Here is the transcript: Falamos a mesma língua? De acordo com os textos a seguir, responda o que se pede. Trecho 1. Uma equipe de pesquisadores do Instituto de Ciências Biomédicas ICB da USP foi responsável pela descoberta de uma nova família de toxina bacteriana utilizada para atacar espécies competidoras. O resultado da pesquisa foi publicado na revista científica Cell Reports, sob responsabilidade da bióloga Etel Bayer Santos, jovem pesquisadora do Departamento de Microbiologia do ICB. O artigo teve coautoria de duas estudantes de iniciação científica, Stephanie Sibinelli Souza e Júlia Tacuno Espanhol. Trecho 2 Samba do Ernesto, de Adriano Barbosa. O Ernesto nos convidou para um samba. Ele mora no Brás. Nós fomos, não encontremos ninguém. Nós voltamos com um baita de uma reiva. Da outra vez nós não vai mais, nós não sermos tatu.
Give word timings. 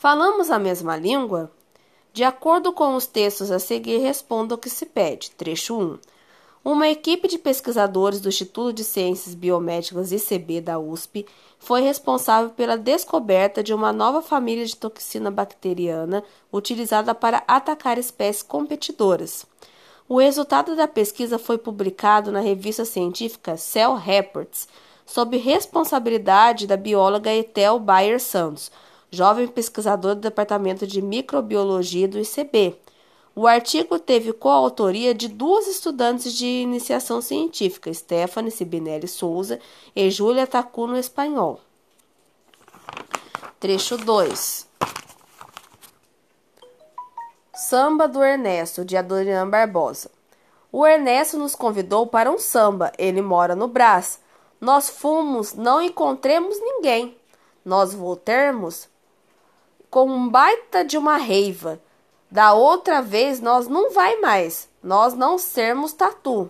Falamos 0.00 0.50
a 0.50 0.58
mesma 0.58 0.96
língua? 0.96 1.52
De 2.10 2.24
acordo 2.24 2.72
com 2.72 2.96
os 2.96 3.06
textos 3.06 3.50
a 3.50 3.58
seguir, 3.58 3.98
responda 3.98 4.54
o 4.54 4.58
que 4.58 4.70
se 4.70 4.86
pede. 4.86 5.30
Trecho 5.32 5.78
1. 5.78 5.98
Uma 6.64 6.88
equipe 6.88 7.28
de 7.28 7.36
pesquisadores 7.36 8.18
do 8.18 8.30
Instituto 8.30 8.72
de 8.72 8.82
Ciências 8.82 9.34
Biomédicas 9.34 10.10
ICB 10.10 10.62
da 10.62 10.78
USP 10.78 11.26
foi 11.58 11.82
responsável 11.82 12.48
pela 12.48 12.78
descoberta 12.78 13.62
de 13.62 13.74
uma 13.74 13.92
nova 13.92 14.22
família 14.22 14.64
de 14.64 14.74
toxina 14.74 15.30
bacteriana 15.30 16.24
utilizada 16.50 17.14
para 17.14 17.44
atacar 17.46 17.98
espécies 17.98 18.42
competidoras. 18.42 19.44
O 20.08 20.18
resultado 20.18 20.74
da 20.74 20.88
pesquisa 20.88 21.38
foi 21.38 21.58
publicado 21.58 22.32
na 22.32 22.40
revista 22.40 22.86
científica 22.86 23.58
Cell 23.58 23.96
Reports, 23.96 24.66
sob 25.04 25.36
responsabilidade 25.36 26.66
da 26.66 26.78
bióloga 26.78 27.30
Etel 27.30 27.78
Bayer 27.78 28.18
Santos, 28.18 28.72
jovem 29.10 29.46
pesquisadora 29.48 30.14
do 30.14 30.20
Departamento 30.20 30.86
de 30.86 31.02
Microbiologia 31.02 32.06
do 32.06 32.18
ICB. 32.18 32.76
O 33.34 33.46
artigo 33.46 33.98
teve 33.98 34.32
coautoria 34.32 35.14
de 35.14 35.28
duas 35.28 35.66
estudantes 35.66 36.32
de 36.32 36.46
iniciação 36.46 37.20
científica, 37.20 37.92
Stephanie 37.92 38.50
Sibinelli 38.50 39.08
Souza 39.08 39.60
e 39.94 40.10
Júlia 40.10 40.46
Tacuno 40.46 40.96
Espanhol. 40.96 41.60
Trecho 43.58 43.96
2 43.96 44.68
Samba 47.54 48.08
do 48.08 48.24
Ernesto, 48.24 48.84
de 48.84 48.96
Adriano 48.96 49.50
Barbosa. 49.50 50.10
O 50.72 50.86
Ernesto 50.86 51.36
nos 51.36 51.54
convidou 51.54 52.06
para 52.06 52.30
um 52.30 52.38
samba. 52.38 52.90
Ele 52.96 53.20
mora 53.20 53.54
no 53.54 53.68
Brás. 53.68 54.20
Nós 54.60 54.88
fomos, 54.88 55.54
não 55.54 55.82
encontremos 55.82 56.58
ninguém. 56.60 57.16
Nós 57.64 57.92
voltamos 57.92 58.88
com 59.90 60.06
um 60.06 60.28
baita 60.28 60.84
de 60.84 60.96
uma 60.96 61.16
reiva. 61.16 61.80
Da 62.30 62.52
outra 62.52 63.02
vez 63.02 63.40
nós 63.40 63.66
não 63.66 63.90
vai 63.90 64.20
mais, 64.20 64.68
nós 64.82 65.14
não 65.14 65.36
sermos 65.36 65.92
tatu. 65.92 66.48